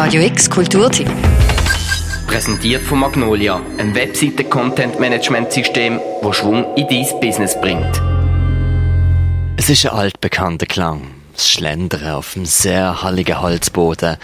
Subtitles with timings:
[0.00, 1.10] Radio X Kulturtipp.
[2.28, 8.00] Präsentiert von Magnolia, ein Webseiten-Content-Management-System, das Schwung in dein Business bringt.
[9.56, 11.02] Es ist ein altbekannter Klang.
[11.34, 14.18] Das Schlendern auf dem sehr halligen Holzboden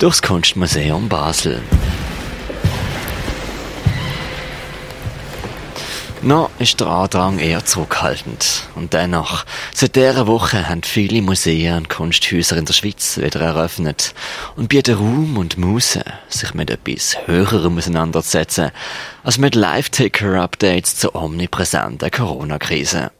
[0.00, 1.62] durchs Kunstmuseum Basel.
[6.22, 8.64] Noch ist der Andrang eher zurückhaltend.
[8.74, 14.12] Und dennoch, seit dieser Woche haben viele Museen und Kunsthäuser in der Schweiz wieder eröffnet
[14.54, 18.70] und bieten Raum und Muße, sich mit etwas Höherem auseinanderzusetzen,
[19.24, 23.12] als mit Live-Ticker-Updates zur omnipräsenten Corona-Krise.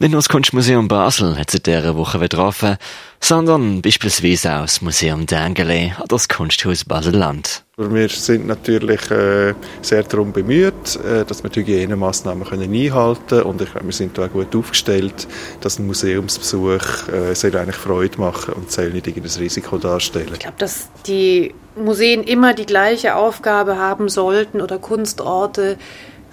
[0.00, 2.78] Nicht nur das Kunstmuseum Basel hat sich dieser Woche betroffen,
[3.20, 7.62] sondern beispielsweise auch das Museum Dengele oder das Kunsthaus Basel-Land.
[7.76, 13.42] Wir sind natürlich äh, sehr darum bemüht, äh, dass wir die Hygienemaßnahmen können einhalten können
[13.42, 15.28] und ich glaube, wir sind da auch gut aufgestellt,
[15.60, 20.30] dass ein Museumsbesuch äh, soll eigentlich Freude machen und soll nicht irgendein Risiko darstellen.
[20.32, 25.76] Ich glaube, dass die Museen immer die gleiche Aufgabe haben sollten oder Kunstorte,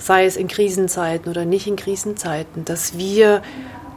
[0.01, 3.41] sei es in Krisenzeiten oder nicht in Krisenzeiten, dass wir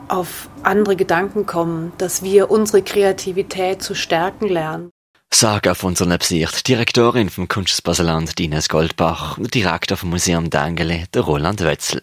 [0.08, 4.90] auf andere Gedanken kommen, dass wir unsere Kreativität zu stärken lernen.
[5.32, 11.60] Sag auf unseren Besicht Direktorin vom Kunstbaseland Dines Goldbach Direktor vom Museum Dengele, der Roland
[11.64, 12.02] Wetzel.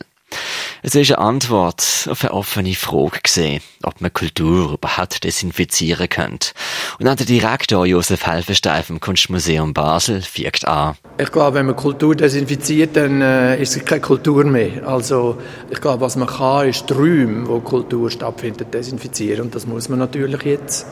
[0.84, 6.54] Es ist eine Antwort auf eine offene Frage gesehen, ob man Kultur überhaupt desinfizieren könnte.
[6.98, 10.96] Und auch der Direktor Josef Helfenstein vom Kunstmuseum Basel fügt an.
[11.20, 14.88] Ich glaube, wenn man Kultur desinfiziert, dann äh, ist es keine Kultur mehr.
[14.88, 15.38] Also
[15.70, 19.42] ich glaube, was man kann, ist die Räume, wo Kultur stattfindet, desinfizieren.
[19.42, 20.88] Und das muss man natürlich jetzt.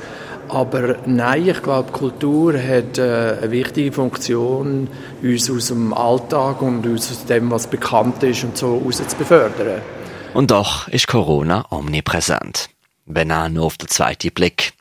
[0.50, 4.88] Aber nein, ich glaube, Kultur hat äh, eine wichtige Funktion,
[5.22, 9.16] uns aus dem Alltag und uns aus dem, was bekannt ist und so, raus zu
[9.16, 9.79] befördern.
[10.34, 12.70] Und doch ist Corona omnipräsent.
[13.06, 14.74] Wenn auch nur auf den zweiten Blick.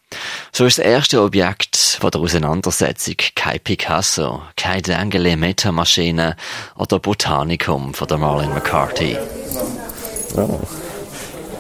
[0.53, 6.37] So ist das erste Objekt von der Auseinandersetzung kein Picasso, kein Dengele Metamaschine
[6.77, 9.19] oder Botanikum von der Marlene McCarthy.
[10.35, 10.61] Oh.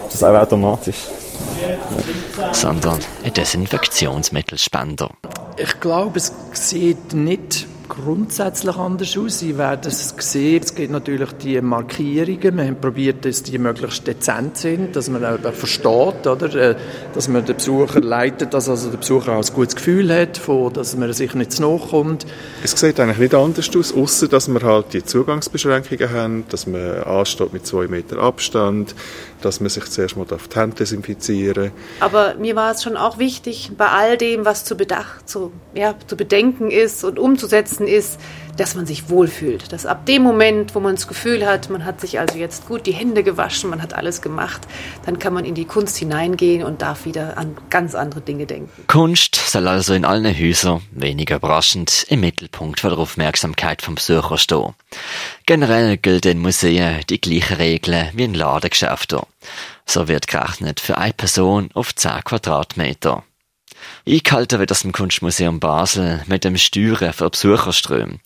[0.06, 0.96] Das ist auch automatisch
[2.52, 5.10] sondern ein Desinfektionsmittelspender.
[5.56, 9.38] Ich glaube, es sieht nicht grundsätzlich anders aus.
[9.40, 10.62] Sie werden es sehen.
[10.62, 12.56] Es gibt natürlich die Markierungen.
[12.56, 16.54] Wir haben probiert, dass die möglichst dezent sind, dass man auch versteht, oder?
[16.54, 16.76] Äh,
[17.14, 20.72] dass man den Besucher leitet, dass also der Besucher auch ein gutes Gefühl hat, von,
[20.72, 22.26] dass man sich nicht zu nahe kommt.
[22.62, 27.02] Es sieht eigentlich nicht anders aus, außer dass wir halt die Zugangsbeschränkungen haben, dass man
[27.02, 28.94] ansteht mit zwei Meter Abstand,
[29.40, 31.70] dass man sich zuerst mal auf die Hände desinfizieren
[32.00, 35.94] Aber mir war es schon auch wichtig, bei all dem, was zu, bedacht, zu, ja,
[36.06, 38.18] zu bedenken ist und umzusetzen ist,
[38.56, 39.72] dass man sich wohlfühlt.
[39.72, 42.86] Dass ab dem Moment, wo man das Gefühl hat, man hat sich also jetzt gut
[42.86, 44.62] die Hände gewaschen, man hat alles gemacht,
[45.06, 48.84] dann kann man in die Kunst hineingehen und darf wieder an ganz andere Dinge denken.
[48.88, 54.74] Kunst soll also in allen Häusern, weniger überraschend, im Mittelpunkt der Aufmerksamkeit vom Besucher stehen.
[55.46, 59.20] Generell gelten in Museen die gleichen Regeln wie in Ladengeschäften.
[59.86, 63.22] So wird gerechnet für eine Person auf 10 Quadratmeter.
[64.06, 68.20] Eingehalten wird das im Kunstmuseum Basel mit dem Steuern für Besucherströme.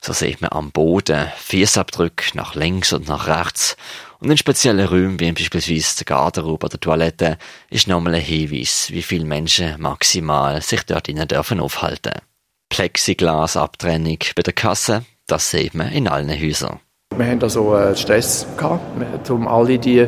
[0.00, 3.76] So sieht man am Boden Fußabdrücke nach links und nach rechts.
[4.20, 7.38] Und in speziellen Räumen, wie beispielsweise der Garderobe oder Toilette,
[7.70, 12.14] ist nochmal ein Hinweis, wie viele Menschen maximal sich dort innen dürfen aufhalten.
[12.68, 16.80] Plexiglasabtrennung bei der Kasse, das sieht man in allen Häusern.
[17.16, 20.06] Wir haben also äh, Stress gehabt, um alle die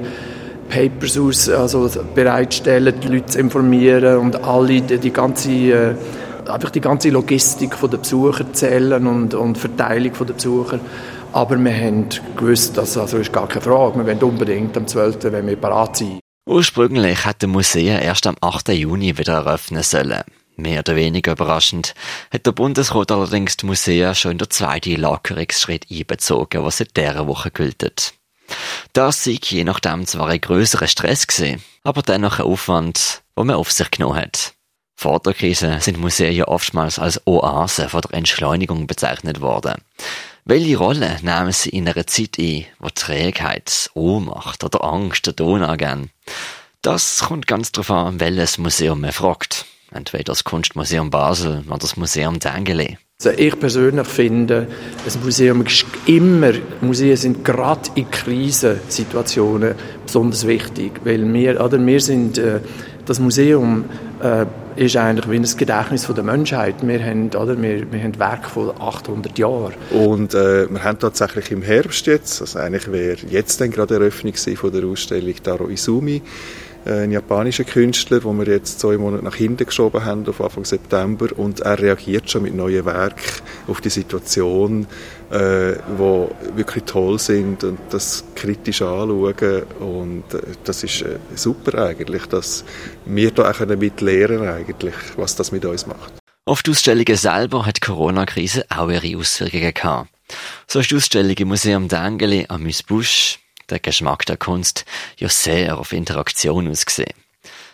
[0.70, 5.94] Papers aus, also bereitstellen, die Leute zu informieren und alle die, die ganze äh,
[6.48, 10.80] einfach die ganze Logistik der Besucher zählen und, und Verteilung der Besucher.
[11.32, 13.98] Aber wir haben gewusst, dass also ist gar keine Frage.
[13.98, 15.18] Wir wollen unbedingt am 12.
[15.24, 16.18] wenn wir parat sein.
[16.48, 18.70] Ursprünglich hat der Museum erst am 8.
[18.70, 20.22] Juni wieder eröffnen sollen.
[20.56, 21.94] Mehr oder weniger überraschend
[22.32, 27.26] hat der Bundesrat allerdings die Museen schon in der zweiten Lockerungsschritt einbezogen, was seit dieser
[27.26, 28.14] Woche gilt.
[28.92, 33.56] Das sei je nachdem zwar ein grösserer Stress gewesen, aber dennoch ein Aufwand, wo man
[33.56, 34.54] auf sich genommen hat.
[34.96, 39.80] Vor der Krise sind Museen ja oftmals als Oase von der Entschleunigung bezeichnet worden.
[40.44, 45.62] Welche Rolle nehmen sie in einer Zeit ein, wo Trägheit, Ohnmacht oder Angst der Ton
[45.62, 46.10] angehen?
[46.82, 49.64] Das kommt ganz darauf an, welches Museum man fragt.
[49.90, 52.98] Entweder das Kunstmuseum Basel oder das Museum Dengele.
[53.22, 54.66] Also ich persönlich finde,
[55.04, 59.74] ein Museum ist immer, Museen sind gerade in Krisensituationen
[60.06, 62.60] besonders wichtig, weil wir, oder wir sind, äh,
[63.04, 63.84] das Museum
[64.22, 64.46] äh,
[64.82, 66.76] ist eigentlich wie ein Gedächtnis der Menschheit.
[66.80, 69.74] Wir haben, oder, wir, wir haben Werk von 800 Jahren.
[69.90, 74.32] Und äh, wir haben tatsächlich im Herbst jetzt, also eigentlich wäre jetzt dann gerade Eröffnung
[74.34, 76.22] von der Ausstellung Daro Izumi,
[76.84, 81.28] ein japanischer Künstler, wo wir jetzt zwei Monate nach hinten geschoben haben, auf Anfang September,
[81.36, 84.86] und er reagiert schon mit neuen Werken auf die Situation,
[85.30, 91.86] äh, wo wirklich toll sind und das kritisch anschauen und äh, das ist äh, super
[91.86, 92.64] eigentlich, dass
[93.04, 96.14] wir da auch mit lernen eigentlich, was das mit uns macht.
[96.46, 100.08] Auf die Ausstellungen selber hat die Corona-Krise auch ihre Auswirkungen gehabt.
[100.66, 103.38] So ist die Ausstellung im Museum Dengeli am Busch,
[103.70, 104.84] der Geschmack der Kunst,
[105.16, 107.14] ja sehr auf Interaktion ausgesehen.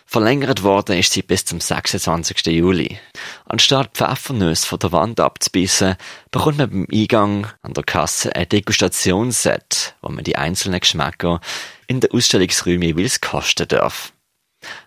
[0.09, 2.45] Verlängert worden ist sie bis zum 26.
[2.45, 2.97] Juli.
[3.45, 5.97] Anstatt Pfeffernüsse von der Wand abzubissen,
[6.31, 11.41] bekommt man beim Eingang an der Kasse ein Degustationsset, wo man die einzelnen Geschmäcker
[11.87, 14.13] in den Ausstellungsräumen jeweils kosten darf.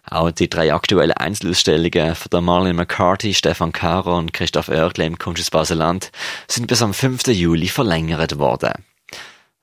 [0.09, 5.19] Auch die drei aktuellen Einzelausstellungen von der Marlene McCarthy, Stefan Caro und Christoph Oergle im
[5.19, 6.11] Kunsthaus Baseland
[6.49, 7.27] sind bis am 5.
[7.27, 8.73] Juli verlängert worden.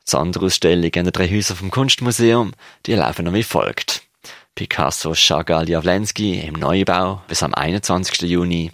[0.09, 2.53] Die andere Ausstellungen in den drei Häusern vom Kunstmuseum,
[2.85, 4.03] die laufen noch wie folgt.
[4.55, 8.21] Picasso Chagall Jawlensky im Neubau bis am 21.
[8.21, 8.71] Juni,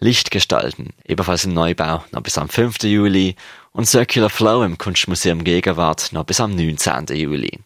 [0.00, 2.82] Lichtgestalten ebenfalls im Neubau noch bis am 5.
[2.82, 3.36] Juli
[3.70, 7.16] und Circular Flow im Kunstmuseum Gegenwart noch bis am 19.
[7.16, 7.60] Juli.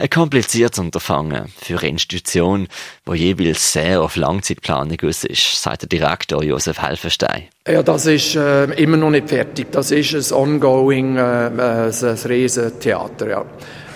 [0.00, 2.68] Ein kompliziertes Unterfangen für eine Institution,
[3.04, 7.48] wo jeweils sehr auf Langzeitplanung aus ist, sagt der Direktor Josef Helfenstein.
[7.66, 9.72] Ja, das ist äh, immer noch nicht fertig.
[9.72, 13.44] Das ist ein ongoing, äh, äh ein Riesentheater, ja.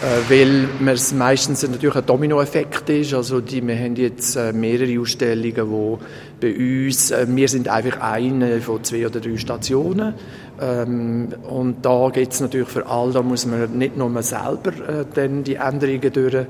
[0.03, 3.15] Äh, weil es meistens natürlich ein Dominoeffekt ist.
[3.15, 6.01] Also die, wir haben jetzt äh, mehrere Ausstellungen, wo
[6.41, 10.15] bei uns, äh, wir sind einfach eine von zwei oder drei Stationen
[10.61, 14.73] ähm, und da geht es natürlich für alle, da muss man nicht nur selber
[15.15, 16.47] dann die Änderungen durch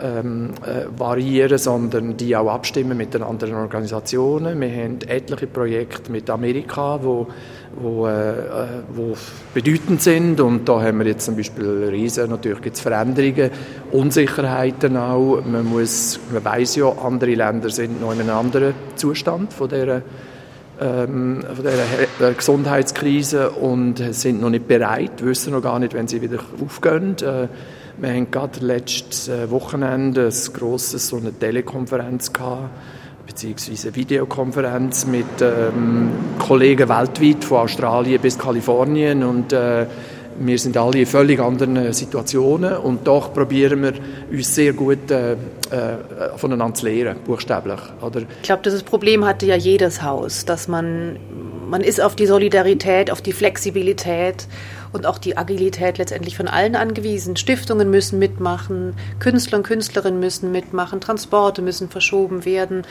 [0.00, 4.60] ähm, äh, variieren, sondern die auch abstimmen mit den anderen Organisationen.
[4.60, 7.26] Wir haben etliche Projekte mit Amerika, wo,
[7.74, 9.14] wo, äh, äh wo
[9.54, 13.50] bedeutend sind und da haben wir jetzt zum Beispiel riesen, natürlich gibt es Veränderungen,
[13.90, 15.42] Unsicherheiten auch.
[15.44, 20.02] Man muss, man weiß ja, andere Länder sind noch in einem anderen Zustand von dieser
[20.80, 26.22] ähm, von der Gesundheitskrise und sind noch nicht bereit, wissen noch gar nicht, wenn sie
[26.22, 27.16] wieder aufgehen.
[27.22, 27.48] Äh,
[27.98, 32.70] wir haben gerade letztes äh, Wochenende ein grosses, so eine Telekonferenz gehabt,
[33.26, 39.86] beziehungsweise eine Videokonferenz mit ähm, Kollegen weltweit, von Australien bis Kalifornien und äh,
[40.38, 43.92] wir sind alle in völlig anderen Situationen und doch probieren wir
[44.30, 45.36] uns sehr gut äh, äh,
[46.36, 47.80] voneinander zu lernen, buchstäblich.
[48.00, 48.20] Oder?
[48.20, 51.16] Ich glaube, dieses Problem hatte ja jedes Haus, dass man,
[51.72, 54.46] man ist auf die Solidarität, auf die Flexibilität
[54.92, 57.34] und auch die Agilität letztendlich von allen angewiesen.
[57.34, 62.82] Stiftungen müssen mitmachen, Künstler und Künstlerinnen müssen mitmachen, Transporte müssen verschoben werden.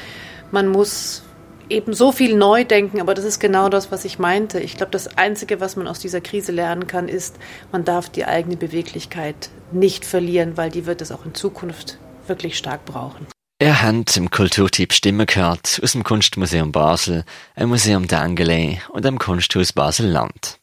[0.50, 1.22] Man muss
[1.69, 4.60] eben so viel neu denken, aber das ist genau das, was ich meinte.
[4.60, 7.36] Ich glaube, das Einzige, was man aus dieser Krise lernen kann, ist,
[7.72, 12.57] man darf die eigene Beweglichkeit nicht verlieren, weil die wird es auch in Zukunft wirklich
[12.57, 13.28] stark brauchen.
[13.62, 19.19] Er hat im Kulturtipp Stimme gehört aus dem Kunstmuseum Basel, einem Museum d'Angele und dem
[19.19, 20.58] Kunsthaus Basel-Land.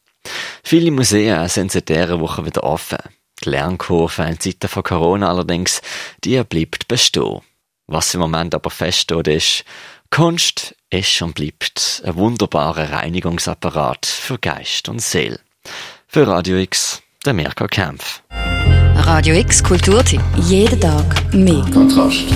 [0.65, 2.97] Viele Museen sind seit dieser Woche wieder offen.
[3.41, 5.81] Die Lernkurve in Zeiten von Corona allerdings,
[6.25, 7.39] die bleibt bestehen.
[7.87, 9.63] Was im Moment aber feststeht ist,
[10.09, 15.39] Kunst ist und bleibt ein wunderbarer Reinigungsapparat für Geist und Seele.
[16.05, 18.21] Für Radio X, der Mirko Kempf.
[19.11, 20.21] Radio X Kulturtipp.
[20.35, 21.03] Jeden Tag
[21.33, 21.65] mehr.
[21.73, 22.27] Kontrast.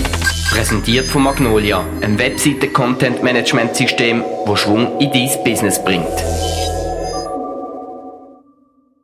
[0.50, 6.08] Präsentiert von Magnolia, einem Webseiten-Content-Management-System, das Schwung in dein Business bringt.